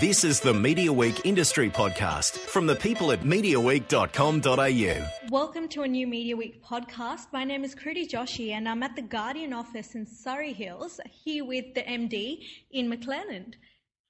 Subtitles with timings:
[0.00, 5.28] This is the Media Week Industry Podcast from the people at MediaWeek.com.au.
[5.30, 7.28] Welcome to a new Media Week podcast.
[7.32, 11.44] My name is Kruti Joshi and I'm at the Guardian office in Surry Hills here
[11.44, 12.42] with the MD
[12.74, 13.54] Ian McClelland.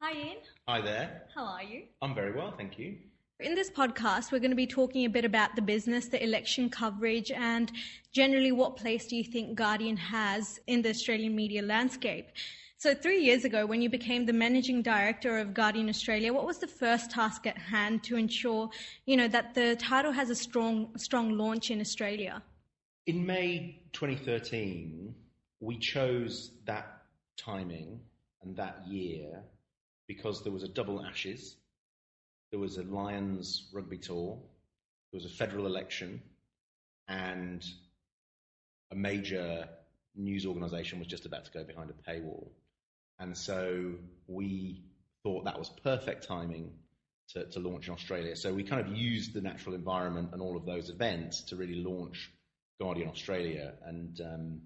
[0.03, 0.37] Hi Ian.
[0.67, 1.23] Hi there.
[1.35, 1.85] How are you?
[2.03, 2.97] I'm very well, thank you.
[3.41, 6.71] In this podcast, we're going to be talking a bit about the business, the election
[6.71, 7.71] coverage, and
[8.13, 12.27] generally what place do you think Guardian has in the Australian media landscape?
[12.81, 16.59] So, three years ago, when you became the managing director of Guardian Australia, what was
[16.59, 18.71] the first task at hand to ensure,
[19.05, 22.41] you know, that the title has a strong, strong launch in Australia?
[23.09, 25.13] In May 2013,
[25.59, 27.03] we chose that
[27.37, 27.99] timing
[28.43, 29.43] and that year
[30.07, 31.57] because there was a double Ashes,
[32.53, 34.39] there was a Lions rugby tour,
[35.11, 36.23] there was a federal election,
[37.09, 37.67] and
[38.93, 39.69] a major
[40.15, 42.47] news organisation was just about to go behind a paywall.
[43.19, 43.95] And so
[44.27, 44.83] we
[45.23, 46.73] thought that was perfect timing
[47.31, 48.37] to, to launch in Australia.
[48.37, 51.83] So we kind of used the natural environment and all of those events to really
[51.83, 52.31] launch
[52.81, 54.61] Guardian Australia, and um,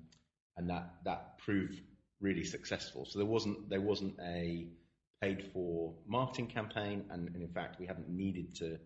[0.57, 1.81] and that that proved
[2.21, 3.07] really successful.
[3.07, 4.67] So there wasn't there wasn't a
[5.23, 8.79] paid for marketing campaign, and, and in fact we haven't needed to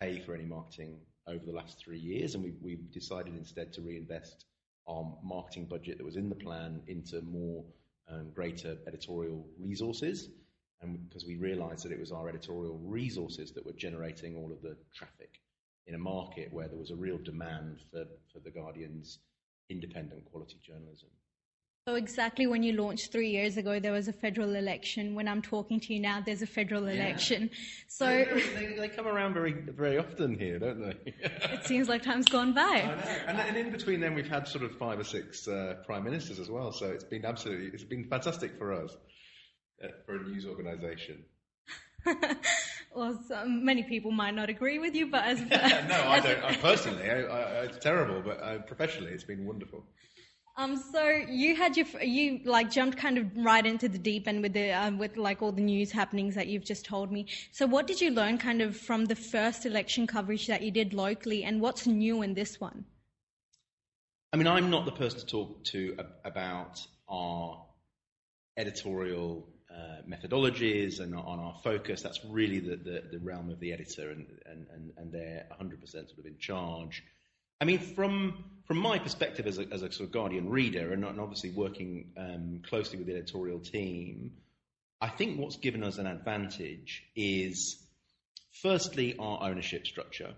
[0.00, 3.80] pay for any marketing over the last three years, and we we decided instead to
[3.80, 4.44] reinvest
[4.86, 7.64] our marketing budget that was in the plan into more
[8.08, 10.28] um, greater editorial resources,
[10.82, 14.62] and because we realised that it was our editorial resources that were generating all of
[14.62, 15.40] the traffic
[15.86, 19.18] in a market where there was a real demand for, for the Guardian's
[19.70, 21.08] independent quality journalism.
[21.88, 25.14] So exactly when you launched three years ago, there was a federal election.
[25.14, 26.94] When I'm talking to you now, there's a federal Yeah.
[26.94, 27.48] election.
[27.86, 30.96] So They, they, they come around very very often here, don't they?
[31.52, 32.90] it seems like time's gone by.
[33.28, 36.40] And, and in between them, we've had sort of five or six uh, prime ministers
[36.40, 36.72] as well.
[36.72, 38.96] So it's been absolutely, it's been fantastic for us,
[39.80, 41.22] uh, for a news organisation.
[42.96, 46.42] well, some, many people might not agree with you, but as no, I don't.
[46.42, 49.84] I personally, I, I, it's terrible, but uh, professionally, it's been wonderful.
[50.58, 54.42] Um, so you had your you like jumped kind of right into the deep end
[54.42, 57.26] with the um, with like all the news happenings that you've just told me.
[57.52, 60.94] So what did you learn kind of from the first election coverage that you did
[60.94, 62.86] locally, and what's new in this one?
[64.32, 67.62] I mean, I'm not the person to talk to about our
[68.56, 72.00] editorial uh, methodologies and on our focus.
[72.00, 75.90] That's really the, the, the realm of the editor, and, and, and, and they're 100%
[75.90, 77.04] sort of in charge.
[77.60, 81.04] I mean, from from my perspective as a, as a sort of Guardian reader, and,
[81.04, 84.32] and obviously working um, closely with the editorial team,
[85.00, 87.76] I think what's given us an advantage is
[88.62, 90.34] firstly our ownership structure.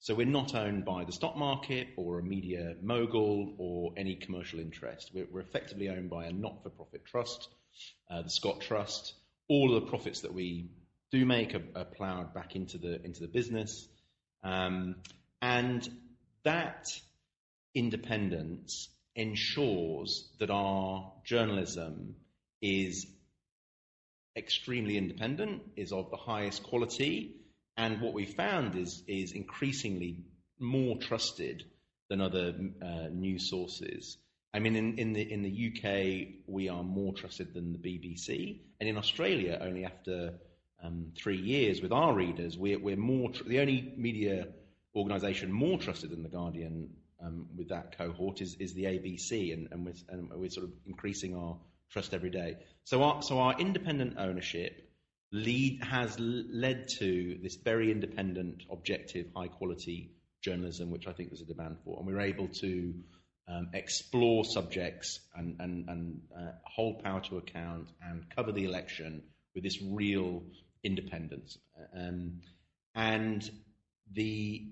[0.00, 4.60] So we're not owned by the stock market or a media mogul or any commercial
[4.60, 5.10] interest.
[5.12, 7.48] We're, we're effectively owned by a not-for-profit trust,
[8.10, 9.14] uh, the Scott Trust.
[9.48, 10.70] All of the profits that we
[11.10, 13.88] do make are, are ploughed back into the into the business,
[14.44, 14.96] um,
[15.40, 15.88] and
[16.44, 16.88] that
[17.74, 22.14] independence ensures that our journalism
[22.62, 23.06] is
[24.36, 27.34] extremely independent, is of the highest quality,
[27.76, 30.18] and what we found is is increasingly
[30.58, 31.64] more trusted
[32.08, 34.16] than other uh, news sources.
[34.54, 38.60] I mean, in, in the in the UK, we are more trusted than the BBC,
[38.80, 40.34] and in Australia, only after
[40.82, 44.48] um, three years with our readers, we're, we're more tr- the only media
[44.94, 46.90] organisation more trusted than the Guardian
[47.22, 50.72] um, with that cohort is, is the ABC, and, and, we're, and we're sort of
[50.86, 51.56] increasing our
[51.90, 52.56] trust every day.
[52.84, 54.88] So our so our independent ownership
[55.32, 60.12] lead has led to this very independent, objective, high quality
[60.42, 62.94] journalism, which I think there's a demand for, and we're able to
[63.48, 69.22] um, explore subjects and and, and uh, hold power to account and cover the election
[69.54, 70.42] with this real
[70.84, 71.58] independence.
[71.94, 72.40] Um,
[72.94, 73.48] and
[74.12, 74.66] the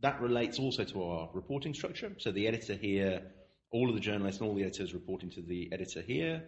[0.00, 2.12] that relates also to our reporting structure.
[2.18, 3.22] So the editor here,
[3.70, 6.42] all of the journalists and all the editors reporting to the editor here.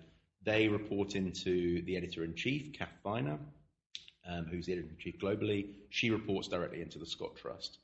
[0.45, 3.39] They report into the editor in chief, Kath Viner,
[4.29, 5.71] um, who's the editor in chief globally.
[5.91, 7.79] She reports directly into the Scott Trust.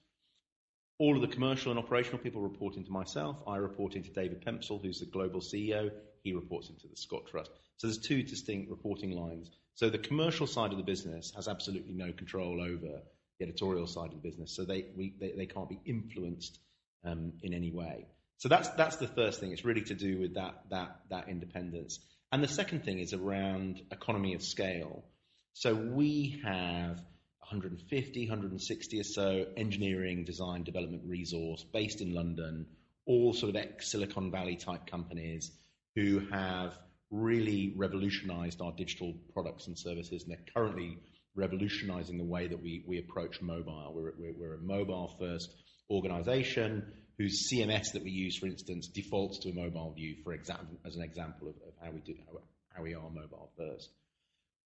[0.99, 3.43] All of the commercial and operational people report into myself.
[3.49, 5.91] I report into David Pemsel, who's the global CEO.
[6.23, 7.51] He reports into the Scott Trust.
[7.79, 9.51] So there's two distinct reporting lines.
[9.75, 13.01] So the commercial side of the business has absolutely no control over
[13.43, 14.55] editorial side of the business.
[14.55, 16.59] So they, we, they, they can't be influenced
[17.05, 18.07] um, in any way.
[18.39, 19.53] So that's, that's the first thing.
[19.53, 22.01] It's really to do with that, that, that independence.
[22.33, 25.05] And the second thing is around economy of scale.
[25.53, 26.97] So we have
[27.41, 32.67] 150, 160 or so engineering, design, development resource based in London,
[33.05, 35.53] all sort of ex Silicon Valley type companies
[35.95, 36.73] who have
[37.11, 40.99] really revolutionized our digital products and services, and they're currently
[41.35, 43.93] revolutionizing the way that we, we approach mobile.
[43.95, 45.55] We're, we're, we're a mobile first
[45.91, 50.79] organization whose CMS that we use, for instance, defaults to a mobile view, for example,
[50.87, 52.41] as an example of, of how we do how,
[52.75, 53.91] how we are mobile first.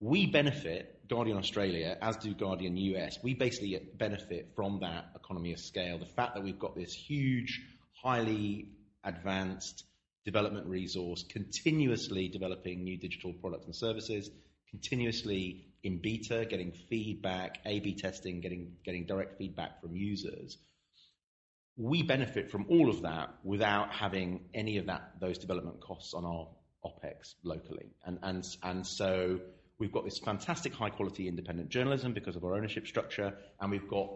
[0.00, 5.58] We benefit, Guardian Australia, as do Guardian US, we basically benefit from that economy of
[5.58, 5.98] scale.
[5.98, 7.62] The fact that we've got this huge,
[8.02, 8.68] highly
[9.04, 9.84] advanced
[10.24, 14.30] development resource, continuously developing new digital products and services,
[14.70, 20.58] continuously in beta, getting feedback, A/B testing, getting getting direct feedback from users.
[21.76, 26.24] We benefit from all of that without having any of that those development costs on
[26.24, 26.48] our
[26.84, 27.90] OpEx locally.
[28.04, 29.40] And and and so
[29.78, 33.88] we've got this fantastic high quality independent journalism because of our ownership structure, and we've
[33.88, 34.10] got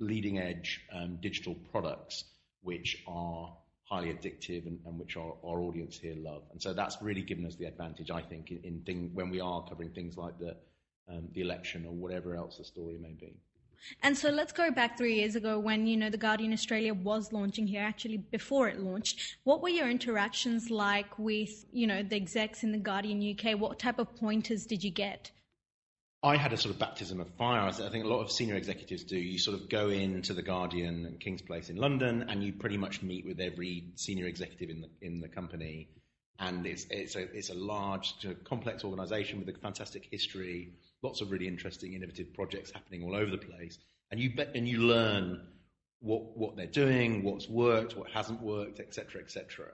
[0.00, 2.24] leading edge um, digital products
[2.62, 3.54] which are
[3.84, 6.42] highly addictive and, and which our, our, audience here love.
[6.50, 9.40] And so that's really given us the advantage, I think, in, in thing, when we
[9.40, 10.56] are covering things like the,
[11.08, 13.34] um, the election or whatever else the story may be.
[14.02, 17.32] And so let's go back three years ago when, you know, The Guardian Australia was
[17.32, 19.36] launching here, actually before it launched.
[19.44, 23.58] What were your interactions like with, you know, the execs in The Guardian UK?
[23.58, 25.30] What type of pointers did you get?
[26.22, 27.60] I had a sort of baptism of fire.
[27.60, 29.18] I think a lot of senior executives do.
[29.18, 32.78] You sort of go into the Guardian and Kings Place in London, and you pretty
[32.78, 35.88] much meet with every senior executive in the in the company.
[36.38, 38.14] And it's it's a it's a large,
[38.44, 40.72] complex organisation with a fantastic history,
[41.04, 43.78] lots of really interesting, innovative projects happening all over the place.
[44.10, 45.46] And you bet and you learn
[46.00, 49.66] what what they're doing, what's worked, what hasn't worked, etc., etc.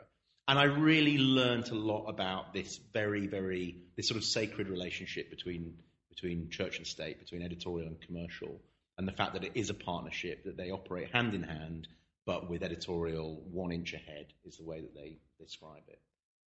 [0.48, 5.30] And I really learned a lot about this very very this sort of sacred relationship
[5.30, 5.74] between
[6.10, 8.60] between church and state, between editorial and commercial,
[8.98, 11.88] and the fact that it is a partnership, that they operate hand in hand,
[12.26, 15.98] but with editorial one inch ahead is the way that they describe it.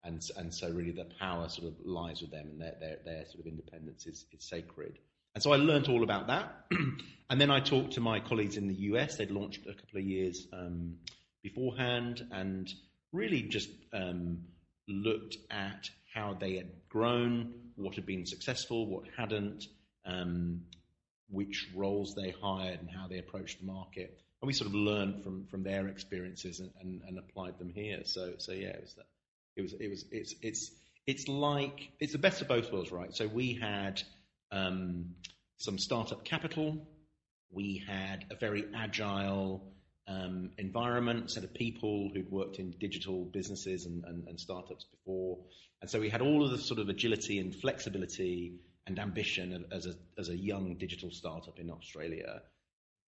[0.04, 3.24] And, and so really the power sort of lies with them and their, their, their
[3.26, 4.98] sort of independence is, is sacred.
[5.34, 6.66] And so I learned all about that.
[7.30, 9.16] and then I talked to my colleagues in the US.
[9.16, 10.96] They'd launched a couple of years um,
[11.42, 12.72] beforehand and
[13.12, 14.44] really just um,
[14.88, 19.66] looked at how they had grown, what had been successful, what hadn't,
[20.04, 20.62] um,
[21.28, 24.20] which roles they hired, and how they approached the market.
[24.40, 28.02] And we sort of learned from, from their experiences and, and, and applied them here.
[28.04, 29.06] So so yeah, it was that.
[29.56, 30.70] It was it was it's it's
[31.06, 33.14] it's like it's the best of both worlds, right?
[33.14, 34.02] So we had
[34.50, 35.14] um,
[35.58, 36.86] some startup capital,
[37.50, 39.72] we had a very agile
[40.06, 45.38] um, environment, set of people who'd worked in digital businesses and, and, and, startups before.
[45.80, 49.86] And so we had all of the sort of agility and flexibility and ambition as
[49.86, 52.42] a, as a young digital startup in Australia.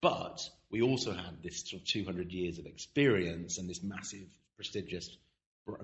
[0.00, 0.40] But
[0.70, 5.10] we also had this sort of 200 years of experience and this massive, prestigious,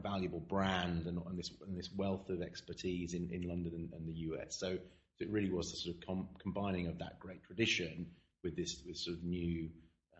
[0.02, 4.08] valuable brand and, and this, and this wealth of expertise in, in London and, and
[4.08, 4.56] the US.
[4.58, 4.79] So,
[5.19, 8.06] so, it really was the sort of com- combining of that great tradition
[8.43, 9.69] with this, this sort of new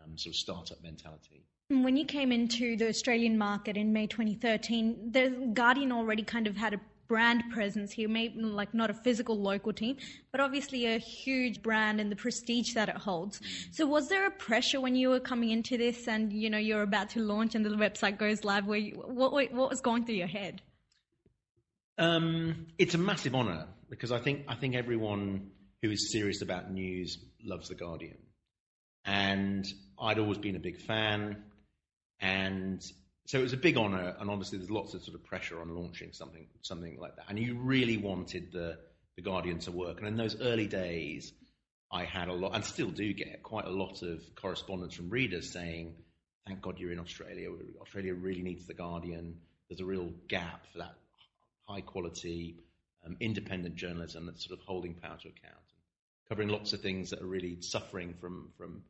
[0.03, 1.43] um, sort of startup mentality.
[1.69, 6.55] When you came into the Australian market in May 2013, the Guardian already kind of
[6.55, 6.81] had a
[7.13, 9.95] brand presence here, maybe like not a physical local team,
[10.31, 13.39] but obviously a huge brand and the prestige that it holds.
[13.39, 13.75] Mm.
[13.75, 16.81] So was there a pressure when you were coming into this and you know you're
[16.81, 18.65] about to launch and the website goes live?
[18.65, 20.63] Where you, what what was going through your head?
[21.99, 25.51] Um, it's a massive honour because I think I think everyone
[25.83, 28.17] who is serious about news loves the Guardian.
[29.05, 29.67] And
[30.01, 31.43] I'd always been a big fan.
[32.19, 32.81] And
[33.25, 34.15] so it was a big honour.
[34.19, 37.25] And obviously, there's lots of sort of pressure on launching something, something like that.
[37.29, 38.77] And you really wanted the,
[39.15, 39.99] the Guardian to work.
[39.99, 41.31] And in those early days,
[41.91, 45.51] I had a lot, and still do get quite a lot of correspondence from readers
[45.51, 45.93] saying,
[46.47, 47.49] "Thank God you're in Australia.
[47.81, 49.37] Australia really needs the Guardian.
[49.69, 50.95] There's a real gap for that
[51.67, 52.57] high quality,
[53.05, 57.11] um, independent journalism that's sort of holding power to account, and covering lots of things
[57.11, 58.83] that are really suffering from from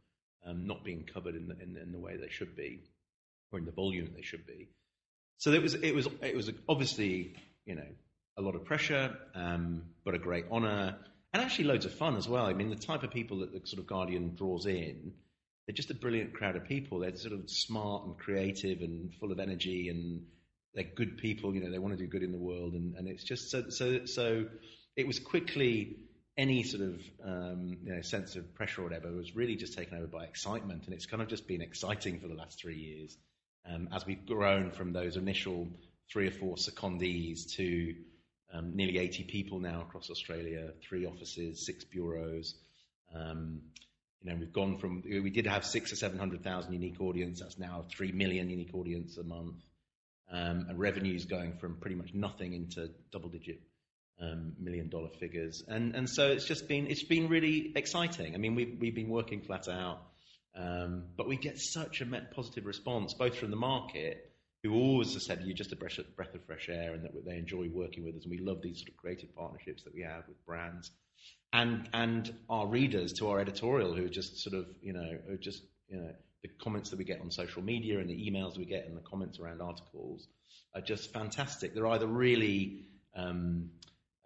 [0.45, 2.81] um, not being covered in the, in, in, the way they should be,
[3.53, 4.69] or in the volume they should be.
[5.37, 7.87] So it was it was it was obviously you know
[8.37, 10.95] a lot of pressure, um, but a great honour,
[11.33, 12.45] and actually loads of fun as well.
[12.45, 15.13] I mean, the type of people that the sort of Guardian draws in,
[15.67, 16.99] they're just a brilliant crowd of people.
[16.99, 20.25] They're sort of smart and creative and full of energy, and
[20.73, 21.53] they're good people.
[21.53, 23.69] You know, they want to do good in the world, and, and it's just so
[23.69, 24.45] so so.
[24.95, 25.97] It was quickly
[26.37, 29.97] any sort of um, you know, sense of pressure or whatever was really just taken
[29.97, 33.17] over by excitement, and it's kind of just been exciting for the last three years
[33.71, 35.67] um, as we've grown from those initial
[36.11, 37.95] three or four secondees to
[38.53, 42.55] um, nearly 80 people now across Australia, three offices, six bureaus.
[43.15, 43.61] Um,
[44.21, 47.41] you know, we've gone from we did have six or seven hundred thousand unique audience.
[47.41, 49.55] That's now three million unique audience a month.
[50.31, 53.59] um, and revenues going from pretty much nothing into double-digit
[54.21, 55.63] um, million-dollar figures.
[55.67, 58.33] And and so it's just been it's been really exciting.
[58.33, 60.01] I mean, we've we've been working flat out,
[60.55, 64.31] um, but we get such a positive response both from the market
[64.63, 67.67] who always have said you're just a breath of fresh air and that they enjoy
[67.69, 70.45] working with us and we love these sort of creative partnerships that we have with
[70.45, 70.91] brands
[71.51, 75.63] and and our readers to our editorial who are just sort of you know just
[75.87, 76.09] you know
[76.43, 79.01] the comments that we get on social media and the emails we get and the
[79.01, 80.27] comments around articles
[80.75, 81.73] are just fantastic.
[81.73, 83.69] They're either really um,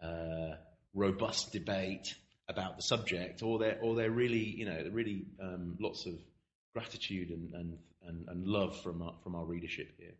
[0.02, 0.56] uh,
[0.94, 2.16] robust debate
[2.50, 6.14] about the subject, or they're or they're really you know really um, lots of
[6.78, 7.78] gratitude and, and,
[8.08, 10.14] and, and love from our, from our readership here.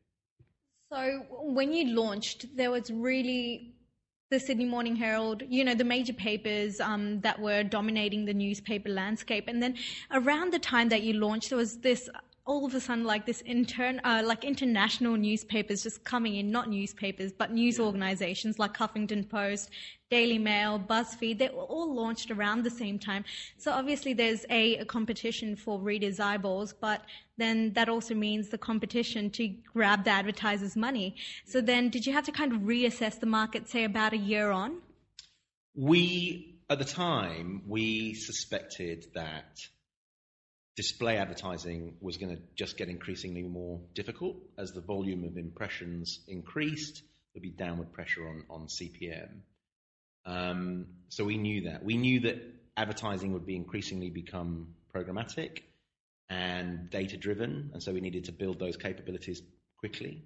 [0.92, 3.76] So when you launched, there was really
[4.32, 8.90] the Sydney Morning Herald, you know, the major papers um, that were dominating the newspaper
[8.90, 9.48] landscape.
[9.48, 9.76] And then
[10.12, 12.10] around the time that you launched, there was this
[12.48, 16.70] all of a sudden like this intern uh, like international newspapers just coming in not
[16.70, 17.86] newspapers but news yeah.
[17.86, 19.70] organizations like huffington post
[20.10, 23.26] daily mail buzzfeed they were all launched around the same time.
[23.58, 27.02] So obviously there's a, a competition for readers eyeballs but
[27.38, 31.16] then that also means the competition to grab the advertisers money.
[31.46, 34.52] So then did you have to kind of reassess the market say about a year
[34.52, 34.78] on?
[35.76, 39.60] We at the time we suspected that
[40.78, 46.20] display advertising was going to just get increasingly more difficult as the volume of impressions
[46.28, 47.02] increased.
[47.34, 49.40] There'd be downward pressure on, on CPM.
[50.26, 51.84] Um, so we knew that.
[51.84, 52.38] We knew that
[52.78, 55.64] advertising would be increasingly become programmatic
[56.30, 59.42] and data driven, and so we needed to build those capabilities
[59.80, 60.26] quickly.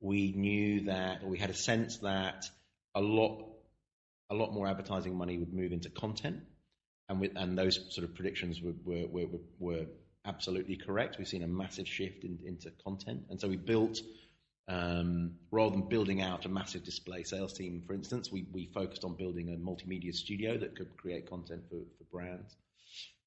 [0.00, 2.44] We knew that, or we had a sense that
[2.94, 3.44] a lot,
[4.30, 6.42] a lot more advertising money would move into content
[7.10, 9.26] and, with, and those sort of predictions were, were, were,
[9.58, 9.86] were
[10.24, 11.18] absolutely correct.
[11.18, 14.00] We've seen a massive shift in, into content, and so we built.
[14.68, 19.02] Um, rather than building out a massive display sales team, for instance, we, we focused
[19.04, 22.54] on building a multimedia studio that could create content for, for brands.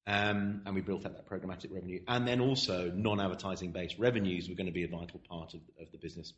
[0.06, 2.00] Um, and we built out that programmatic revenue.
[2.08, 5.92] And then also non-advertising based revenues were going to be a vital part of, of
[5.92, 6.32] the business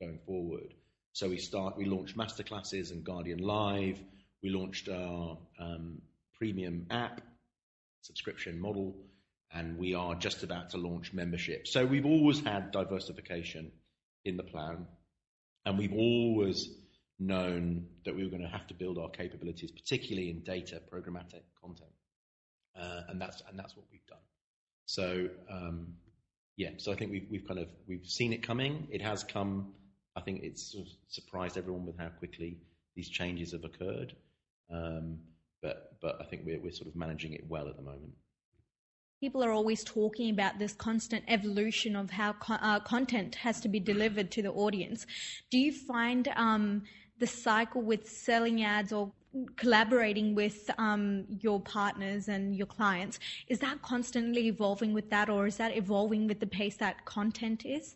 [0.00, 0.74] going forward.
[1.12, 4.00] So we start, we launched masterclasses and Guardian Live.
[4.42, 6.02] We launched our um,
[6.42, 7.20] premium app
[8.00, 8.96] subscription model,
[9.54, 11.68] and we are just about to launch membership.
[11.68, 13.70] So we've always had diversification
[14.24, 14.88] in the plan,
[15.64, 16.68] and we've always
[17.20, 21.44] known that we were going to have to build our capabilities, particularly in data programmatic
[21.62, 21.94] content,
[22.76, 24.26] uh, and that's and that's what we've done.
[24.86, 25.94] So um,
[26.56, 28.88] yeah, so I think we've we've kind of we've seen it coming.
[28.90, 29.74] It has come.
[30.16, 32.56] I think it's sort of surprised everyone with how quickly
[32.96, 34.12] these changes have occurred.
[34.72, 35.20] Um,
[35.62, 38.12] but but I think we're we're sort of managing it well at the moment.
[39.20, 43.68] People are always talking about this constant evolution of how co- uh, content has to
[43.68, 45.06] be delivered to the audience.
[45.48, 46.82] Do you find um,
[47.20, 49.12] the cycle with selling ads or
[49.56, 55.46] collaborating with um, your partners and your clients is that constantly evolving with that, or
[55.46, 57.94] is that evolving with the pace that content is?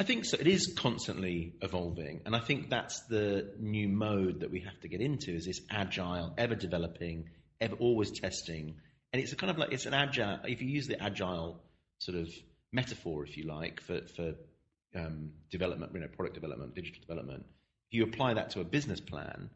[0.00, 0.38] I think so.
[0.40, 4.88] It is constantly evolving, and I think that's the new mode that we have to
[4.88, 5.34] get into.
[5.34, 7.28] Is this agile, ever developing,
[7.60, 8.76] ever always testing,
[9.12, 10.38] and it's a kind of like it's an agile.
[10.44, 11.60] If you use the agile
[11.98, 12.30] sort of
[12.72, 14.32] metaphor, if you like, for for
[14.96, 17.44] um, development, you know, product development, digital development,
[17.90, 19.50] you apply that to a business plan,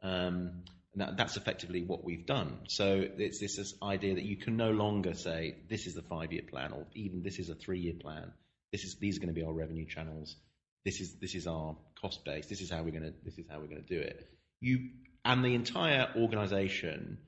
[0.00, 0.62] um,
[0.94, 2.60] that, that's effectively what we've done.
[2.68, 6.42] So it's this, this idea that you can no longer say this is the five-year
[6.48, 8.30] plan, or even this is a three-year plan
[8.72, 10.36] this is these are going to be our revenue channels.
[10.84, 12.46] This is this is our cost base.
[12.46, 14.28] This is how we're going to this is how we're going to do it.
[14.60, 14.90] You
[15.24, 17.18] and the entire organisation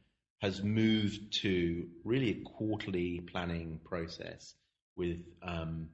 [0.40, 4.54] has moved to really a quarterly planning process
[4.96, 5.88] with um,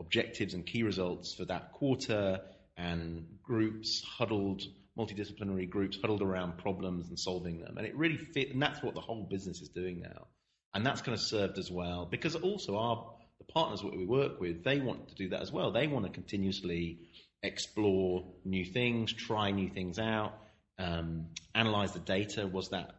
[0.00, 2.40] objectives and key results for that quarter
[2.76, 4.62] and groups huddled
[4.96, 8.94] multidisciplinary groups huddled around problems and solving them and it really fit and that's what
[8.94, 10.26] the whole business is doing now
[10.74, 13.12] and that's kind of served as well because also our
[13.52, 15.70] partners that we work with, they want to do that as well.
[15.70, 16.98] They want to continuously
[17.42, 20.34] explore new things, try new things out,
[20.78, 22.46] um, analyze the data.
[22.46, 22.94] Was that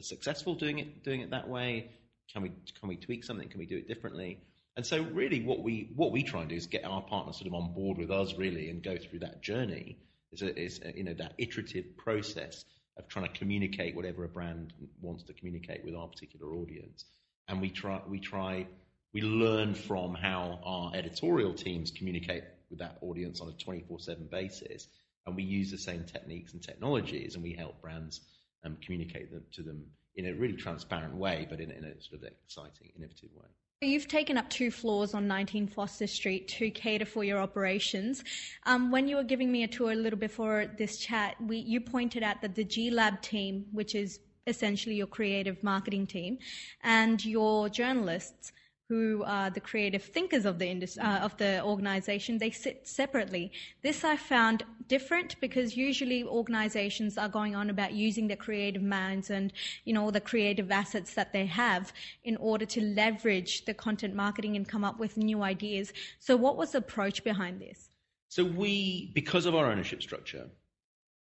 [0.00, 1.90] successful doing it doing it that way?
[2.32, 3.48] Can we can we tweak something?
[3.48, 4.40] Can we do it differently?
[4.76, 7.48] And so, really, what we what we try and do is get our partners sort
[7.48, 9.98] of on board with us, really, and go through that journey.
[10.32, 12.64] Is, is you know that iterative process
[12.96, 17.04] of trying to communicate whatever a brand wants to communicate with our particular audience.
[17.48, 18.66] And we try we try
[19.12, 24.28] we learn from how our editorial teams communicate with that audience on a 24 7
[24.30, 24.88] basis.
[25.26, 28.22] And we use the same techniques and technologies, and we help brands
[28.64, 29.84] um, communicate them to them
[30.16, 33.46] in a really transparent way, but in, in a sort of exciting, innovative way.
[33.82, 38.22] You've taken up two floors on 19 Foster Street to cater for your operations.
[38.64, 41.80] Um, when you were giving me a tour a little before this chat, we, you
[41.80, 46.38] pointed out that the G Lab team, which is essentially your creative marketing team,
[46.82, 48.52] and your journalists
[48.92, 50.68] who are the creative thinkers of the
[51.00, 53.50] uh, of the organization, they sit separately.
[53.80, 59.30] This I found different because usually organizations are going on about using their creative minds
[59.30, 59.50] and,
[59.86, 61.84] you know, the creative assets that they have
[62.24, 65.94] in order to leverage the content marketing and come up with new ideas.
[66.18, 67.88] So what was the approach behind this?
[68.28, 70.46] So we, because of our ownership structure,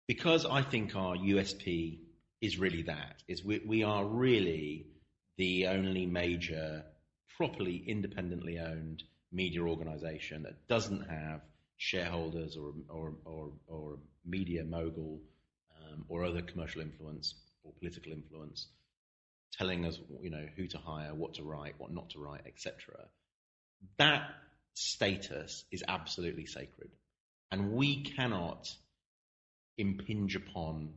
[0.08, 1.98] because I think our USP
[2.40, 4.86] is really that, is we, we are really
[5.38, 6.84] the only major
[7.38, 11.42] properly independently owned media organization that doesn't have
[11.78, 15.22] shareholders or, or, or, or media mogul
[15.80, 18.68] um, or other commercial influence or political influence
[19.54, 23.08] telling us you know who to hire what to write what not to write etc
[23.98, 24.30] that
[24.74, 26.92] status is absolutely sacred.
[27.52, 28.70] And we cannot
[29.78, 30.94] impinge upon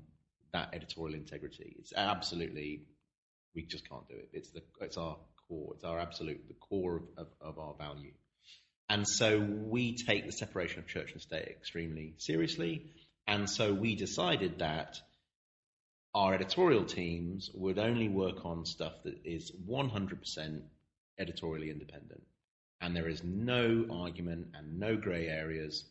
[0.53, 1.77] that editorial integrity.
[1.79, 2.83] It's absolutely
[3.55, 4.29] we just can't do it.
[4.33, 5.17] It's the it's our
[5.51, 5.73] core.
[5.75, 8.13] It's our absolute, the core of, of, of our value.
[8.89, 12.87] And so we take the separation of church and state extremely seriously.
[13.27, 15.01] And so we decided that
[16.15, 20.63] our editorial teams would only work on stuff that is 100%
[21.19, 22.23] editorially independent.
[22.81, 25.85] And there is no argument and no grey areas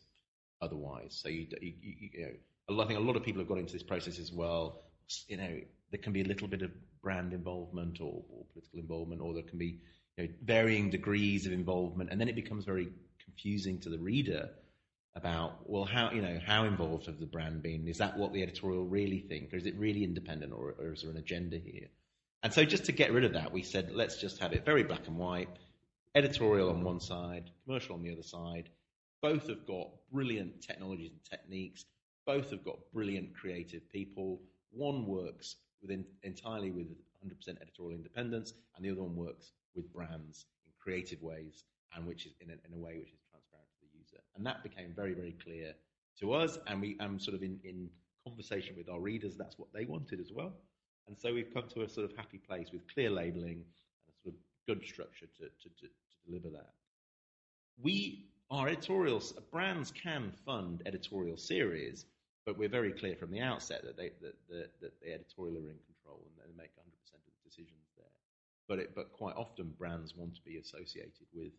[0.60, 1.18] otherwise.
[1.22, 2.36] So you, you, you
[2.68, 4.82] know, I think a lot of people have got into this process as well.
[5.28, 6.70] You know, there can be a little bit of
[7.02, 9.80] brand involvement or, or political involvement, or there can be
[10.16, 12.88] you know, varying degrees of involvement, and then it becomes very
[13.24, 14.50] confusing to the reader
[15.16, 17.88] about well how you know how involved have the brand been?
[17.88, 21.02] Is that what the editorial really think or is it really independent or, or is
[21.02, 21.88] there an agenda here?
[22.42, 24.84] And so just to get rid of that we said let's just have it very
[24.84, 25.48] black and white
[26.14, 28.68] editorial on one side commercial on the other side.
[29.22, 31.84] Both have got brilliant technologies and techniques.
[32.24, 34.40] Both have got brilliant creative people.
[34.70, 36.86] One works within entirely with
[37.24, 41.64] 100% editorial independence, and the other one works with brands in creative ways
[41.94, 44.22] and which is in a, in a way which is transparent to the user.
[44.36, 45.74] And that became very, very clear
[46.20, 47.88] to us, and we am sort of in, in
[48.26, 49.36] conversation with our readers.
[49.36, 50.52] That's what they wanted as well,
[51.08, 54.22] and so we've come to a sort of happy place with clear labeling and a
[54.22, 56.70] sort of good structure to, to, to, to deliver that.
[57.82, 62.06] We our editorials uh, brands can fund editorial series
[62.50, 65.70] but we're very clear from the outset that, they, that, that, that the editorial are
[65.70, 66.82] in control and they make 100%
[67.14, 68.10] of the decisions there.
[68.66, 71.54] But, it, but quite often brands want to be associated with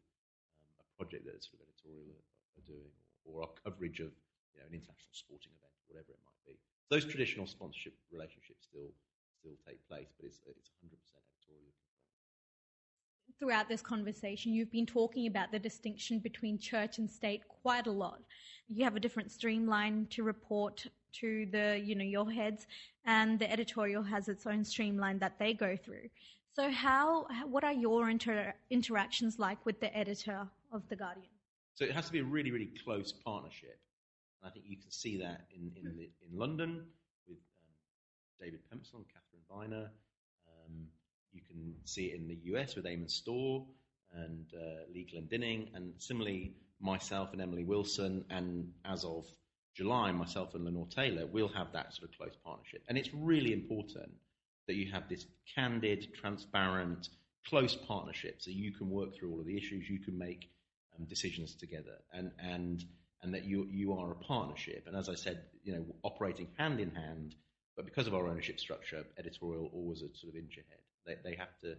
[0.59, 2.27] um, a project that sort of editorial are,
[2.59, 2.91] are doing
[3.23, 4.11] or, or our coverage of
[4.51, 6.59] you know, an international sporting event, or whatever it might be.
[6.91, 8.91] Those traditional sponsorship relationships still
[9.39, 11.71] still take place, but it's, it's 100% editorial.
[13.39, 17.91] Throughout this conversation, you've been talking about the distinction between church and state quite a
[17.91, 18.19] lot
[18.73, 22.67] you have a different streamline to report to the you know your heads
[23.05, 26.09] and the editorial has its own streamline that they go through.
[26.53, 31.27] So how what are your inter- interactions like with the editor of the guardian?
[31.75, 33.79] So it has to be a really really close partnership.
[34.41, 36.85] And i think you can see that in in, the, in london
[37.27, 37.73] with um,
[38.41, 39.89] david Pemsel and Katharine Viner.
[40.47, 40.87] Um,
[41.33, 43.65] you can see it in the us with Eamonn Store
[44.13, 49.25] and uh, lee glendinning and similarly myself and Emily Wilson, and as of
[49.75, 52.83] July, myself and Lenore Taylor, we'll have that sort of close partnership.
[52.87, 54.11] And it's really important
[54.67, 57.09] that you have this candid, transparent,
[57.47, 60.49] close partnership so you can work through all of the issues, you can make
[60.97, 62.83] um, decisions together, and, and,
[63.21, 64.83] and that you, you are a partnership.
[64.87, 67.35] And as I said, you know, operating hand in hand,
[67.75, 70.81] but because of our ownership structure, editorial always a sort of inch ahead.
[71.05, 71.77] They, they have to,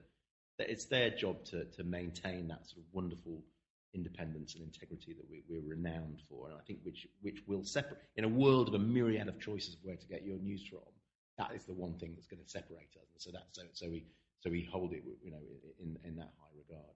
[0.58, 3.42] it's their job to, to maintain that sort of wonderful
[3.94, 8.00] independence and integrity that we, are renowned for, and I think which which will separate
[8.16, 10.81] in a world of a myriad of choices of where to get your news from.
[11.38, 13.90] That is the one thing that's going to separate us, and so that so so
[13.90, 14.05] we
[14.40, 15.38] so we hold it you know
[15.81, 16.94] in in that high regard.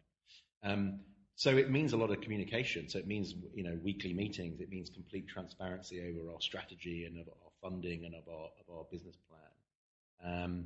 [0.62, 1.00] Um,
[1.36, 2.88] so it means a lot of communication.
[2.88, 4.60] So it means you know weekly meetings.
[4.60, 8.76] It means complete transparency over our strategy and of our funding and of our of
[8.76, 10.44] our business plan.
[10.44, 10.64] Um,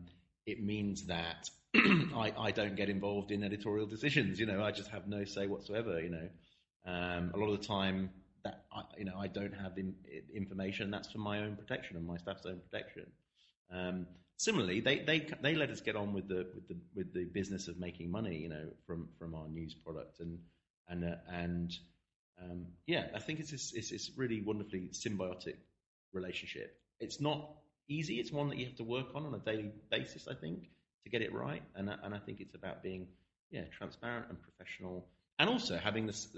[0.51, 4.41] it means that I, I, don't get involved in editorial decisions.
[4.41, 6.01] You know, I just have no say whatsoever.
[6.01, 6.29] You know,
[6.87, 8.11] um, a lot of the time
[8.45, 9.95] that I, you know I don't have in,
[10.35, 10.91] information.
[10.91, 13.07] That's for my own protection and my staff's own protection.
[13.73, 17.25] Um, similarly, they, they they let us get on with the with the with the
[17.25, 18.37] business of making money.
[18.37, 20.39] You know, from from our news product and
[20.89, 21.73] and uh, and
[22.43, 25.57] um, yeah, I think it's this, it's really wonderfully symbiotic
[26.13, 26.77] relationship.
[26.99, 27.60] It's not
[27.91, 28.21] easy.
[28.21, 30.29] It's one that you have to work on on a daily basis.
[30.29, 30.69] I think
[31.05, 31.63] to get it right.
[31.75, 33.09] And, and I think it's about being
[33.51, 35.07] yeah, transparent and professional,
[35.39, 36.29] and also having this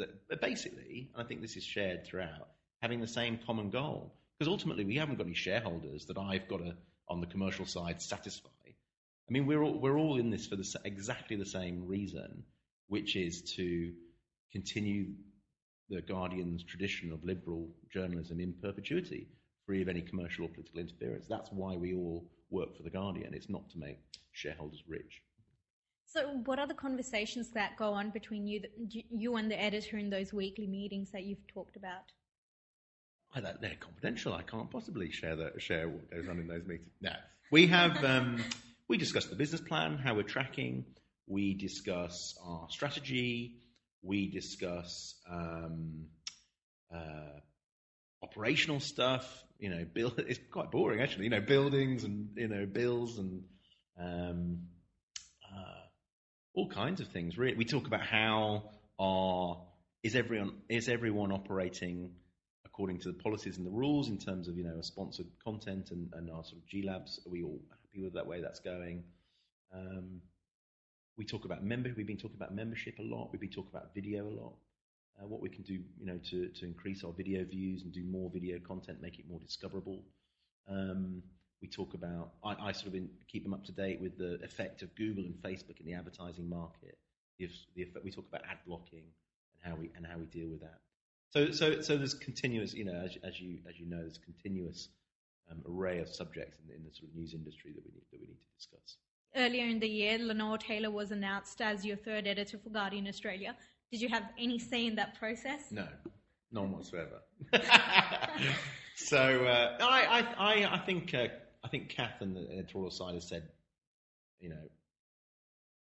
[0.40, 2.48] basically, and I think this is shared throughout,
[2.80, 4.14] having the same common goal.
[4.38, 6.74] Because ultimately, we haven't got any shareholders that I've got to,
[7.08, 8.48] on the commercial side, satisfy.
[8.66, 12.42] I mean, we're all, we're all in this for the, exactly the same reason,
[12.88, 13.92] which is to
[14.50, 15.12] continue
[15.88, 19.28] the Guardian's tradition of liberal journalism in perpetuity,
[19.66, 21.26] free of any commercial or political interference.
[21.28, 23.34] That's why we all work for the Guardian.
[23.34, 23.98] It's not to make
[24.32, 25.22] shareholders rich.
[26.06, 28.62] So, what are the conversations that go on between you,
[29.10, 32.12] you and the editor in those weekly meetings that you've talked about?
[33.34, 34.34] I that they're confidential.
[34.34, 36.90] I can't possibly share that, share what goes on in those meetings.
[37.00, 37.14] No,
[37.50, 38.44] we have um,
[38.88, 40.84] we discuss the business plan, how we're tracking.
[41.26, 43.54] We discuss our strategy.
[44.02, 46.06] We discuss um,
[46.94, 47.40] uh,
[48.22, 49.24] operational stuff.
[49.58, 51.24] You know, build, it's quite boring actually.
[51.24, 53.42] You know, buildings and you know bills and
[53.98, 54.58] um,
[55.44, 55.80] uh,
[56.54, 57.36] all kinds of things.
[57.38, 59.62] Really, we talk about how our
[60.02, 62.12] is everyone is everyone operating
[62.64, 66.10] according to the policies and the rules in terms of you know sponsored content and,
[66.14, 67.20] and our sort of G Labs.
[67.26, 69.04] Are we all happy with that way that's going?
[69.74, 70.20] Um,
[71.16, 71.92] we talk about member.
[71.96, 73.30] We've been talking about membership a lot.
[73.32, 74.54] We've been talking about video a lot.
[75.20, 78.02] Uh, what we can do, you know, to, to increase our video views and do
[78.04, 80.02] more video content, make it more discoverable.
[80.68, 81.22] Um,
[81.60, 82.32] we talk about.
[82.44, 85.24] I, I sort of in, keep them up to date with the effect of Google
[85.24, 86.98] and Facebook in the advertising market.
[87.38, 89.04] If the effect, we talk about ad blocking
[89.54, 90.80] and how we and how we deal with that.
[91.30, 94.88] So, so, so there's continuous, you know, as, as you as you know, there's continuous
[95.50, 98.04] um, array of subjects in the, in the sort of news industry that we need
[98.10, 98.96] that we need to discuss.
[99.34, 103.56] Earlier in the year, Lenore Taylor was announced as your third editor for Guardian Australia.
[103.92, 105.70] Did you have any say in that process?
[105.70, 105.86] No,
[106.50, 107.20] none whatsoever.
[108.96, 111.28] so uh, I, I, I, think uh,
[111.62, 113.48] I think Kath and the editorial side has said,
[114.40, 114.62] you know,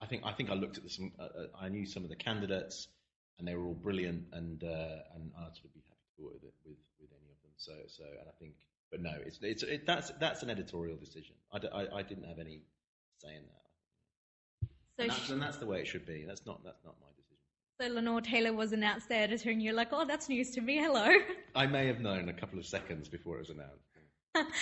[0.00, 0.98] I think I think I looked at this.
[1.00, 2.88] Uh, uh, I knew some of the candidates
[3.38, 6.34] and they were all brilliant, and uh, and I'd sort of be happy to work
[6.34, 7.52] with it, with with any of them.
[7.56, 8.54] So so, and I think,
[8.90, 11.34] but no, it's it's it, that's that's an editorial decision.
[11.52, 12.62] I, d- I, I didn't have any
[13.18, 14.68] say in that.
[14.96, 16.24] So and that's, she, and that's the way it should be.
[16.26, 17.21] That's not that's not my decision.
[17.80, 20.76] So Lenore Taylor was announced the editor, and you're like, oh, that's news to me.
[20.76, 21.10] Hello.
[21.54, 23.92] I may have known a couple of seconds before it was announced.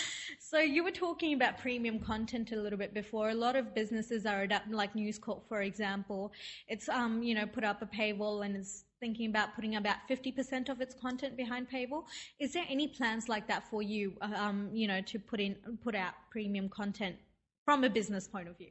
[0.41, 3.31] so you were talking about premium content a little bit before.
[3.31, 6.33] A lot of businesses are adapting, like News Corp, for example.
[6.69, 10.69] It's um, you know put up a paywall and is thinking about putting about 50%
[10.69, 12.05] of its content behind paywall.
[12.39, 14.13] Is there any plans like that for you?
[14.21, 17.17] Um, you know, to put in put out premium content
[17.65, 18.71] from a business point of view.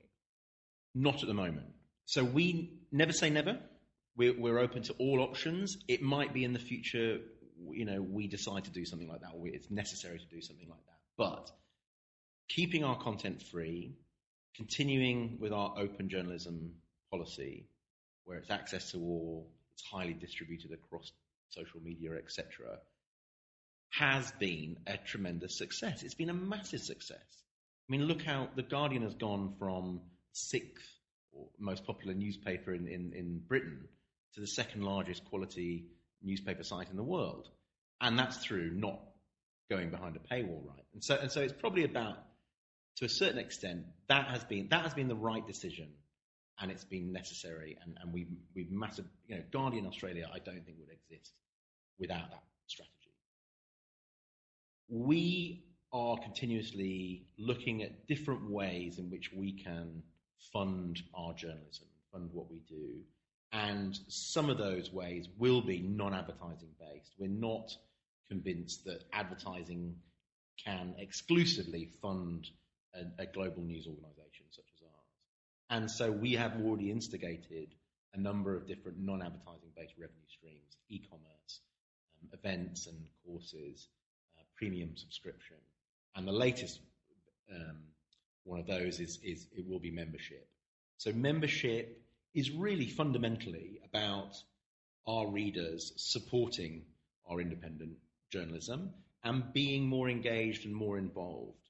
[0.96, 1.68] Not at the moment.
[2.06, 3.60] So we never say never.
[4.16, 5.78] We're, we're open to all options.
[5.88, 7.20] It might be in the future
[7.72, 10.68] you know, we decide to do something like that, or it's necessary to do something
[10.70, 10.98] like that.
[11.18, 11.52] But
[12.48, 13.94] keeping our content free,
[14.56, 16.74] continuing with our open journalism
[17.12, 17.66] policy,
[18.26, 21.12] where it's access to all, it's highly distributed across
[21.50, 22.78] social media, etc.,
[23.92, 26.04] has been a tremendous success.
[26.04, 27.18] It's been a massive success.
[27.18, 30.86] I mean, look how The Guardian has gone from sixth
[31.58, 33.88] most popular newspaper in, in, in Britain
[34.36, 35.86] to the second largest quality
[36.22, 37.50] newspaper site in the world.
[38.02, 39.00] And that's through not
[39.70, 40.86] going behind a paywall, right?
[40.94, 42.18] And so, and so it's probably about,
[42.98, 45.90] to a certain extent, that has been, that has been the right decision
[46.60, 47.78] and it's been necessary.
[47.84, 51.34] And, and we've, we've massive, you know, Guardian Australia, I don't think would exist
[52.00, 52.96] without that strategy.
[54.90, 55.64] We
[55.94, 60.04] are continuously looking at different ways in which we can
[60.52, 63.02] fund our journalism, fund what we do.
[63.52, 67.14] And some of those ways will be non advertising based.
[67.18, 67.76] We're not
[68.30, 69.96] convinced that advertising
[70.64, 72.48] can exclusively fund
[72.94, 75.00] a, a global news organization such as ours.
[75.70, 77.74] And so we have already instigated
[78.14, 81.62] a number of different non advertising based revenue streams e commerce,
[82.22, 83.88] um, events and courses,
[84.38, 85.58] uh, premium subscription.
[86.16, 86.80] And the latest
[87.52, 87.78] um,
[88.44, 90.48] one of those is, is it will be membership.
[90.98, 92.02] So membership
[92.34, 94.36] is really fundamentally about
[95.08, 96.84] our readers supporting
[97.30, 97.94] our independent
[98.32, 98.92] journalism
[99.24, 101.70] and being more engaged and more involved.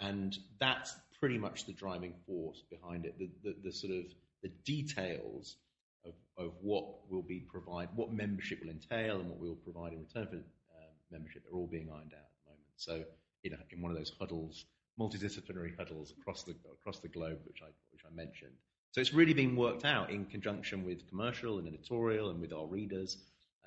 [0.00, 3.18] And that's pretty much the driving force behind it.
[3.18, 4.04] The, the, the sort of
[4.42, 5.56] the details
[6.04, 9.92] of, of what will be provide, what membership will entail, and what we will provide
[9.92, 12.66] in return for uh, membership are all being ironed out at the moment.
[12.76, 13.02] So,
[13.42, 14.66] you know, in one of those huddles,
[14.98, 18.54] multidisciplinary huddles across the across the globe, which I which I mentioned.
[18.92, 22.66] So it's really being worked out in conjunction with commercial and editorial and with our
[22.66, 23.18] readers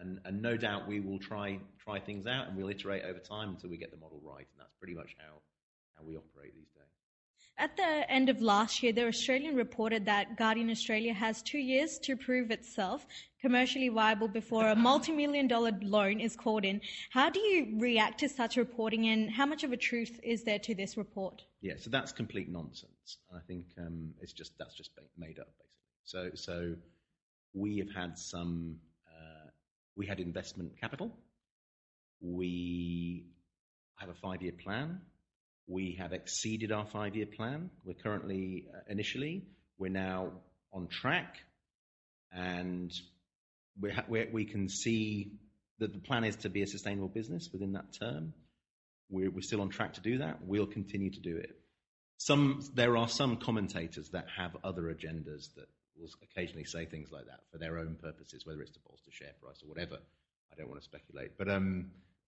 [0.01, 3.49] and, and no doubt we will try try things out and we'll iterate over time
[3.49, 4.47] until we get the model right.
[4.51, 5.35] And that's pretty much how,
[5.95, 7.10] how we operate these days.
[7.57, 11.99] At the end of last year, the Australian reported that Guardian Australia has two years
[11.99, 13.05] to prove itself
[13.39, 16.81] commercially viable before a multi-million dollar loan is called in.
[17.11, 20.59] How do you react to such reporting and how much of a truth is there
[20.59, 21.43] to this report?
[21.61, 23.17] Yeah, so that's complete nonsense.
[23.31, 25.91] I think um, it's just that's just made up basically.
[26.03, 26.75] So so
[27.53, 28.77] we have had some
[29.07, 29.49] uh,
[29.95, 31.11] we had investment capital.
[32.21, 33.25] We
[33.97, 34.99] have a five year plan.
[35.71, 37.69] We have exceeded our five year plan.
[37.85, 39.43] We're currently uh, initially
[39.77, 40.31] we're now
[40.73, 41.37] on track
[42.33, 42.91] and
[43.79, 45.31] we can see
[45.79, 48.33] that the plan is to be a sustainable business within that term.
[49.09, 50.39] We're, still on track to do that.
[50.45, 51.55] We'll continue to do it.
[52.75, 57.39] There are some commentators that have other agendas that will occasionally say things like that
[57.51, 59.97] for their own purposes, whether it's to bolster share price or whatever.
[60.51, 61.37] I don't want to speculate,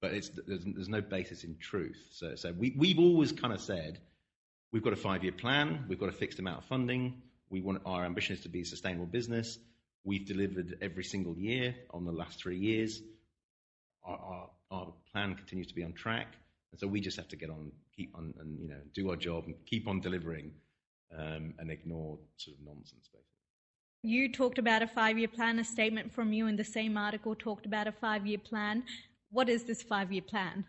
[0.04, 2.02] but it's there's, there's no basis in truth.
[2.12, 4.00] So so we we've always kind of said
[4.72, 7.04] we've got a five year plan, we've got a fixed amount of funding,
[7.50, 9.58] we want our ambition is to be a sustainable business
[10.06, 13.02] We've delivered every single year on the last three years.
[14.04, 16.36] Our, our, our plan continues to be on track,
[16.72, 19.16] and so we just have to get on, keep on, and you know, do our
[19.16, 20.52] job and keep on delivering,
[21.18, 23.30] um, and ignore sort of nonsense, basically.
[24.06, 25.58] You talked about a five-year plan.
[25.60, 28.84] A statement from you in the same article talked about a five-year plan.
[29.34, 30.64] What is this five-year plan?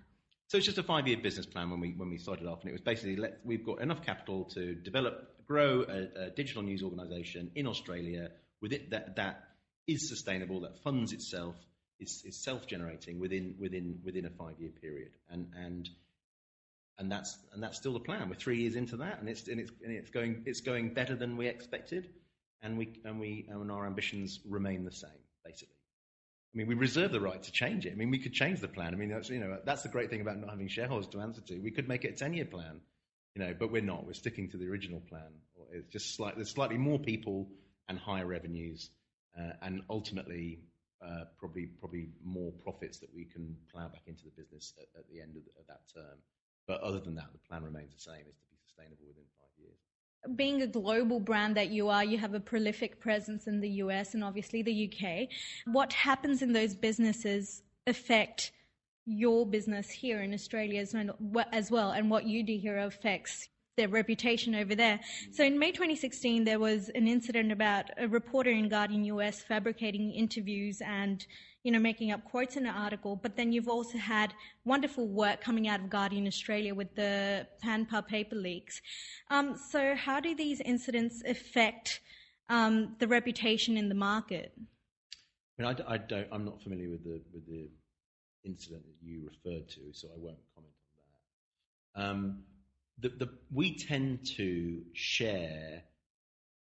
[0.49, 2.73] So it's just a five-year business plan when we when we started off, and it
[2.73, 7.51] was basically let, we've got enough capital to develop, grow a, a digital news organisation
[7.55, 8.31] in Australia
[8.63, 9.45] with it that that
[9.87, 11.57] is sustainable, that funds itself,
[12.01, 15.91] is, is self-generating within within within a five-year period, and and
[16.99, 18.31] and that's and that's still the plan.
[18.31, 21.15] We're three years into that, and it's and it's and it's going it's going better
[21.15, 22.09] than we expected,
[22.63, 25.11] and we and we and our ambitions remain the same,
[25.45, 25.74] basically.
[26.55, 27.93] I mean, we reserve the right to change it.
[27.93, 28.95] I mean, we could change the plan.
[28.95, 31.41] I mean, that's you know that's the great thing about not having shareholders to answer
[31.41, 31.59] to.
[31.59, 32.81] We could make it a ten-year plan,
[33.35, 34.07] you know, but we're not.
[34.07, 35.33] We're sticking to the original plan.
[35.73, 37.49] It's just slightly there's slightly more people
[37.89, 38.91] and higher revenues,
[39.37, 40.61] uh, and ultimately
[41.05, 45.09] uh, probably probably more profits that we can plow back into the business at, at
[45.11, 46.19] the end of, the, of, that term.
[46.69, 49.51] But other than that, the plan remains the same: is to be sustainable within five
[49.59, 49.81] years.
[50.37, 54.15] Being a global brand that you are, you have a prolific presence in the US
[54.15, 55.29] and obviously the UK.
[55.67, 58.53] What happens in those businesses affect
[59.07, 60.81] your business here in Australia
[61.53, 65.01] as well, and what you do here affects their reputation over there.
[65.33, 70.13] So in May 2016, there was an incident about a reporter in Guardian US fabricating
[70.13, 71.27] interviews and,
[71.65, 73.17] you know, making up quotes in an article.
[73.17, 78.03] But then you've also had wonderful work coming out of Guardian Australia with the Panama
[78.03, 78.81] paper leaks.
[79.31, 82.01] Um, so how do these incidents affect
[82.51, 84.53] um, the reputation in the market?
[85.59, 86.29] I mean, I, I, don't.
[86.31, 87.71] I'm not familiar with the with the
[88.45, 90.75] incident that you referred to, so I won't comment
[91.97, 92.11] on that.
[92.11, 92.43] Um,
[92.99, 95.83] the, the, we tend to share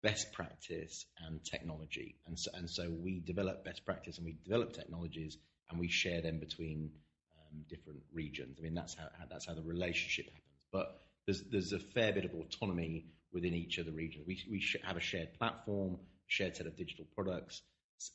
[0.02, 2.16] best practice and technology.
[2.26, 5.36] And so, and so we develop best practice and we develop technologies
[5.70, 6.90] and we share them between
[7.38, 8.56] um, different regions.
[8.58, 10.42] I mean, that's how, that's how the relationship happens.
[10.72, 14.24] But there's, there's a fair bit of autonomy within each of the regions.
[14.26, 17.62] We, we have a shared platform, shared set of digital products,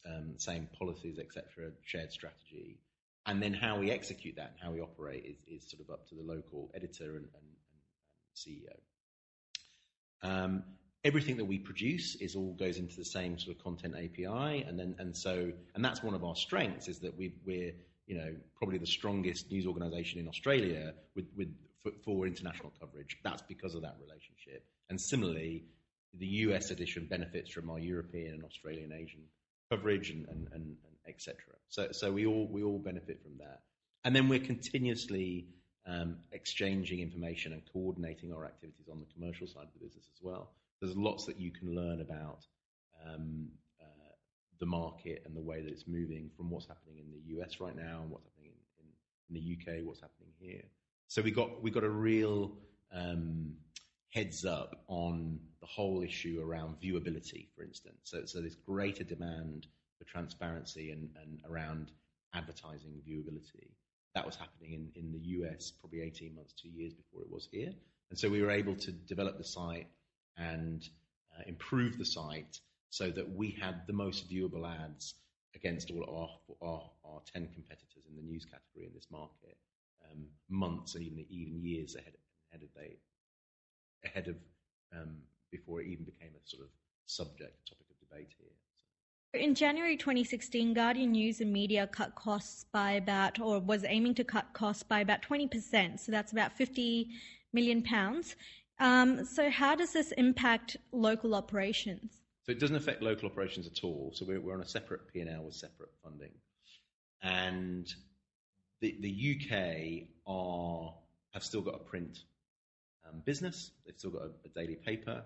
[0.06, 2.80] um, same policies, etc., shared strategy.
[3.26, 6.08] And then how we execute that and how we operate is, is sort of up
[6.10, 7.54] to the local editor and, and
[8.36, 8.78] CEO.
[10.22, 10.64] Um,
[11.04, 14.80] everything that we produce is all goes into the same sort of content API, and
[14.80, 17.74] then and so and that's one of our strengths is that we, we're
[18.08, 23.18] you know probably the strongest news organisation in Australia with with for, for, international coverage.
[23.24, 24.66] That's because of that relationship.
[24.90, 25.66] And similarly,
[26.14, 29.24] the US edition benefits from our European and Australian Asian
[29.70, 31.36] coverage and, and, and, and etc.
[31.70, 33.62] So so we all we all benefit from that.
[34.06, 35.48] And then we're continuously
[35.86, 40.22] um, exchanging information and coordinating our activities on the commercial side of the business as
[40.22, 40.52] well.
[40.84, 42.46] There's lots that you can learn about
[43.08, 43.48] um,
[43.82, 44.12] uh,
[44.60, 47.74] the market and the way that it's moving from what's happening in the US right
[47.74, 50.64] now and what's happening in, in, in the UK, what's happening here.
[51.08, 52.52] So we got we got a real
[52.94, 53.54] um,
[54.10, 58.00] heads up on the whole issue around viewability, for instance.
[58.04, 59.68] So so there's greater demand
[59.98, 61.92] for transparency and, and around
[62.34, 63.70] advertising viewability
[64.16, 67.48] that was happening in, in the US probably 18 months, two years before it was
[67.50, 67.72] here.
[68.10, 69.88] And so we were able to develop the site
[70.38, 70.90] and
[71.38, 75.16] uh, improve the site so that we had the most viewable ads
[75.56, 76.04] against all
[76.62, 79.58] our, our, our 10 competitors in the news category in this market,
[80.10, 82.14] um, months and even, even years ahead,
[82.52, 83.00] ahead of date,
[84.06, 84.36] ahead of
[84.96, 85.16] um,
[85.52, 86.70] before it even became a sort of
[87.06, 89.42] subject, topic of debate here.
[89.42, 94.24] In January 2016, Guardian News and Media cut costs by about, or was aiming to
[94.24, 96.00] cut costs by about 20%.
[96.00, 97.10] So that's about 50
[97.52, 98.36] million pounds.
[98.80, 102.24] Um, so, how does this impact local operations?
[102.46, 104.12] So it doesn't affect local operations at all.
[104.14, 106.32] So we're, we're on a separate P&L with separate funding.
[107.22, 107.88] And
[108.82, 110.94] the, the UK are,
[111.32, 112.20] have still got a print
[113.08, 113.72] um, business.
[113.86, 115.24] They've still got a, a, daily paper.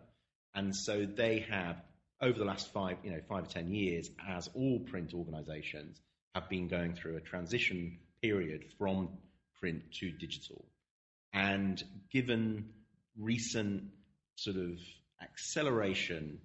[0.54, 1.82] And so they have,
[2.22, 6.00] over the last five, you know, five or ten years, as all print organizations
[6.36, 9.10] have been going through a transition period from
[9.60, 10.66] print to digital.
[11.34, 12.70] And given
[13.20, 13.84] recent
[14.36, 14.80] sort of
[15.22, 16.40] acceleration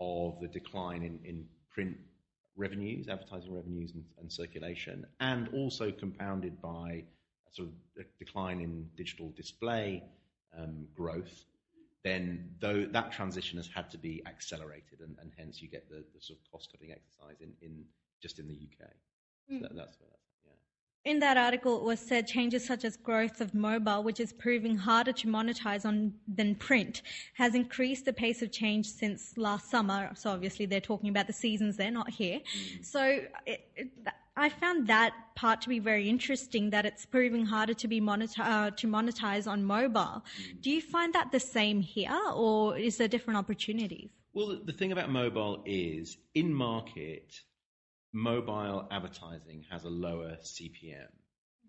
[0.00, 1.96] of the decline in, in print
[2.56, 7.04] revenues, advertising revenues and, and, circulation, and also compounded by
[7.48, 10.02] a sort of a decline in digital display
[10.58, 11.44] um, growth,
[12.02, 16.04] then though that transition has had to be accelerated, and, and hence you get the,
[16.14, 17.84] the sort of cost-cutting exercise in, in
[18.22, 18.88] just in the UK.
[19.52, 19.60] Mm.
[19.60, 20.25] So that, that's where that's
[21.06, 24.76] in that article, it was said changes such as growth of mobile, which is proving
[24.76, 27.02] harder to monetize on than print,
[27.34, 30.10] has increased the pace of change since last summer.
[30.14, 32.40] So obviously, they're talking about the seasons; they're not here.
[32.40, 32.84] Mm.
[32.84, 33.02] So
[33.46, 33.88] it, it,
[34.36, 36.70] I found that part to be very interesting.
[36.70, 40.24] That it's proving harder to be monetize, uh, to monetize on mobile.
[40.24, 40.60] Mm.
[40.60, 44.10] Do you find that the same here, or is there different opportunities?
[44.34, 47.40] Well, the thing about mobile is in market
[48.16, 51.12] mobile advertising has a lower CPM.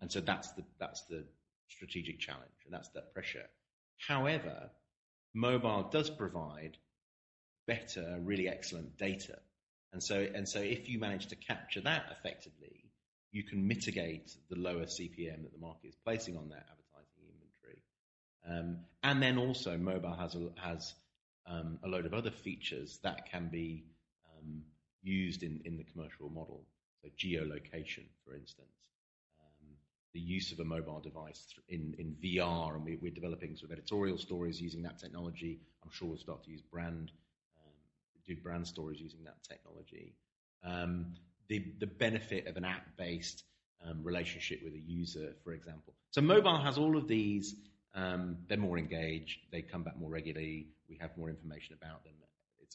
[0.01, 1.25] And so that's the, that's the
[1.67, 3.43] strategic challenge and that's that pressure.
[3.97, 4.69] However,
[5.33, 6.77] mobile does provide
[7.67, 9.39] better, really excellent data.
[9.91, 12.91] And so, and so if you manage to capture that effectively,
[13.33, 17.83] you can mitigate the lower CPM that the market is placing on that advertising inventory.
[18.47, 20.93] Um, and then also mobile has a, has
[21.45, 23.83] um, a load of other features that can be
[24.37, 24.63] um,
[25.03, 26.63] used in, in the commercial model.
[27.01, 28.75] So geolocation, for instance,
[29.39, 29.67] um,
[30.13, 33.77] the use of a mobile device in, in VR, and we, are developing sort of
[33.77, 35.59] editorial stories using that technology.
[35.83, 37.11] I'm sure we'll start to use brand,
[37.57, 37.71] um,
[38.25, 40.13] do brand stories using that technology.
[40.63, 41.13] Um,
[41.47, 43.43] the, the benefit of an app-based
[43.87, 45.93] um, relationship with a user, for example.
[46.11, 47.55] So mobile has all of these.
[47.93, 49.39] Um, they're more engaged.
[49.51, 50.67] They come back more regularly.
[50.89, 52.13] We have more information about them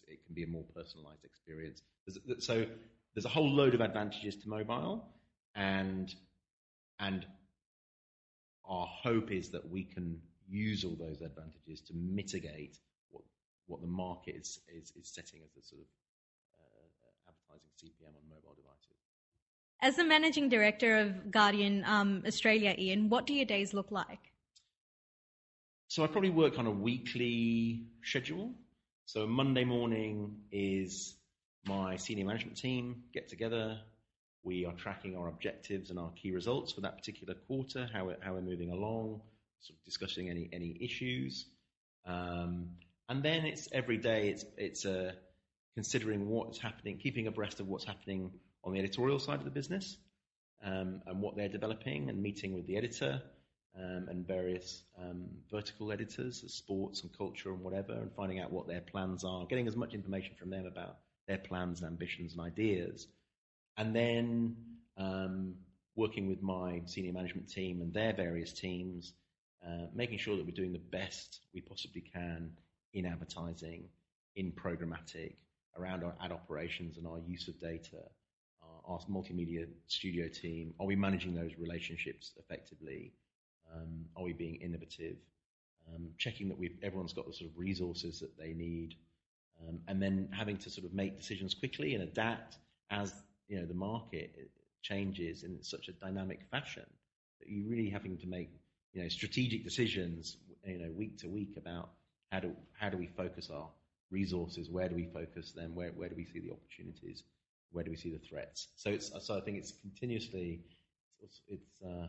[0.08, 1.82] it can be a more personalized experience.
[2.06, 2.66] There's, so
[3.14, 5.08] there's a whole load of advantages to mobile,
[5.54, 6.14] and
[6.98, 7.26] and
[8.64, 12.78] our hope is that we can use all those advantages to mitigate
[13.10, 13.24] what
[13.66, 15.88] what the market is is, is setting as a sort of
[16.54, 18.96] uh, advertising CPM on mobile devices.
[19.80, 24.30] As the managing director of Guardian um, Australia, Ian, what do your days look like?
[25.88, 28.54] So I probably work on a weekly schedule.
[29.06, 31.14] So Monday morning is
[31.66, 33.78] my senior management team get together.
[34.44, 38.16] We are tracking our objectives and our key results for that particular quarter, how we're,
[38.20, 39.20] how we're moving along,
[39.60, 41.46] sort of discussing any any issues,
[42.06, 42.70] um,
[43.08, 44.28] and then it's every day.
[44.28, 45.12] It's it's uh,
[45.74, 48.30] considering what's happening, keeping abreast of what's happening
[48.64, 49.96] on the editorial side of the business,
[50.64, 53.22] um, and what they're developing, and meeting with the editor,
[53.78, 58.66] um, and various um, vertical editors, sports and culture and whatever, and finding out what
[58.66, 62.42] their plans are, getting as much information from them about their plans and ambitions and
[62.42, 63.06] ideas,
[63.78, 64.56] and then
[64.98, 65.54] um,
[65.96, 69.14] working with my senior management team and their various teams,
[69.66, 72.50] uh, making sure that we're doing the best we possibly can
[72.92, 73.84] in advertising,
[74.36, 75.34] in programmatic,
[75.78, 78.02] around our ad operations and our use of data.
[78.84, 83.12] Our multimedia studio team, are we managing those relationships effectively?
[83.74, 85.16] Um, are we being innovative?
[85.92, 88.94] Um, checking that we've, everyone's got the sort of resources that they need,
[89.66, 92.58] um, and then having to sort of make decisions quickly and adapt
[92.90, 93.12] as
[93.48, 94.50] you know the market
[94.82, 96.86] changes in such a dynamic fashion
[97.40, 98.50] that you're really having to make
[98.92, 101.90] you know strategic decisions you know week to week about
[102.30, 103.68] how do how do we focus our
[104.12, 107.24] resources, where do we focus them, where where do we see the opportunities,
[107.72, 108.68] where do we see the threats.
[108.76, 110.60] So it's so I think it's continuously
[111.20, 112.08] it's, it's uh,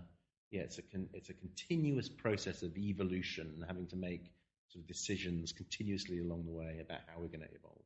[0.54, 4.32] yeah, it's a con- it's a continuous process of evolution and having to make
[4.70, 7.82] sort of decisions continuously along the way about how we're going to evolve.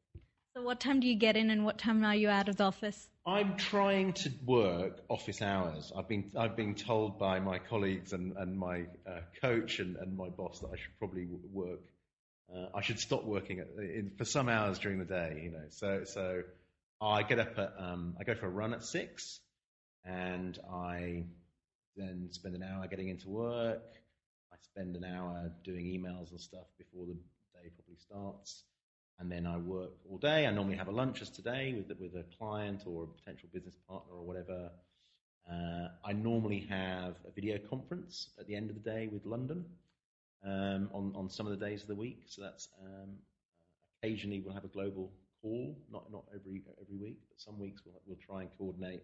[0.53, 2.65] So, what time do you get in, and what time are you out of the
[2.65, 3.07] office?
[3.25, 5.93] I'm trying to work office hours.
[5.95, 10.17] I've been I've been told by my colleagues and and my uh, coach and, and
[10.17, 11.79] my boss that I should probably work.
[12.53, 15.39] Uh, I should stop working at, in, for some hours during the day.
[15.41, 16.41] You know, so so
[16.99, 19.39] I get up at um, I go for a run at six,
[20.03, 21.23] and I
[21.97, 23.83] then spend an hour getting into work.
[24.53, 28.63] I spend an hour doing emails and stuff before the day probably starts.
[29.19, 30.47] And then I work all day.
[30.47, 33.75] I normally have a lunch as today with, with a client or a potential business
[33.89, 34.71] partner or whatever.
[35.51, 39.65] Uh, I normally have a video conference at the end of the day with London.
[40.45, 42.23] um, on on some of the days of the week.
[42.27, 43.11] So that's um,
[44.01, 48.01] occasionally we'll have a global call, not not every every week, but some weeks we'll
[48.07, 49.03] we'll try and coordinate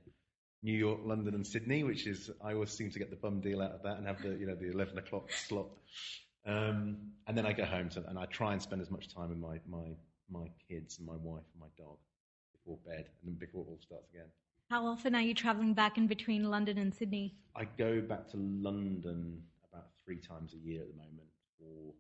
[0.64, 3.62] New York, London, and Sydney, which is I always seem to get the bum deal
[3.62, 5.68] out of that and have the you know the eleven o'clock slot.
[6.46, 6.98] Um,
[7.28, 9.38] and then I go home to, and I try and spend as much time with
[9.38, 9.96] my my
[10.32, 11.98] my kids and my wife and my dog
[12.54, 14.28] before bed, and then before it all starts again.
[14.70, 17.36] How often are you traveling back in between London and Sydney?
[17.56, 21.28] I go back to London about three times a year at the moment
[21.60, 21.94] for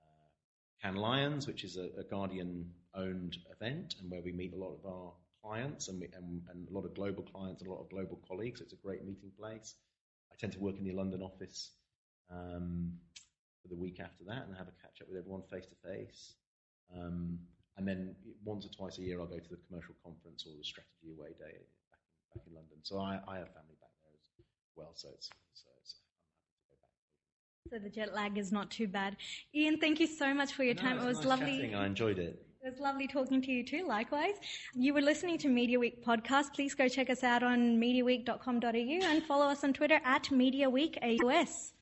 [0.00, 4.74] uh, Cannes Lions, which is a, a Guardian-owned event, and where we meet a lot
[4.74, 7.80] of our clients and, we, and, and a lot of global clients and a lot
[7.80, 8.60] of global colleagues.
[8.60, 9.74] It's a great meeting place.
[10.32, 11.72] I tend to work in the London office
[12.30, 12.92] um,
[13.62, 16.34] for the week after that and have a catch up with everyone face to face.
[17.80, 18.14] And then
[18.44, 21.30] once or twice a year, I'll go to the commercial conference or the strategy away
[21.38, 21.56] day
[21.90, 22.76] back in, back in London.
[22.82, 24.92] So I, I have family back there as well.
[24.94, 25.94] So it's, so it's
[27.72, 29.16] so the jet lag is not too bad.
[29.54, 30.98] Ian, thank you so much for your no, time.
[30.98, 31.56] It was nice lovely.
[31.56, 31.74] Chatting.
[31.74, 32.44] I enjoyed it.
[32.62, 34.34] It was lovely talking to you too, likewise.
[34.74, 36.52] You were listening to Media Week podcast.
[36.54, 41.72] Please go check us out on mediaweek.com.au and follow us on Twitter at MediaWeekAUS.